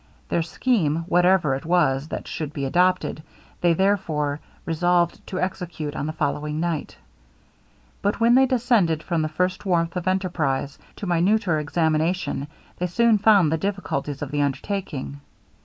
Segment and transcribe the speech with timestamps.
[0.29, 3.21] Their scheme, whatever it was that should be adopted,
[3.61, 6.97] they, therefore, resolved to execute on the following night.
[8.01, 12.47] But when they descended from the first warmth of enterprize, to minuter examination,
[12.79, 15.21] they soon found the difficulties of the undertaking.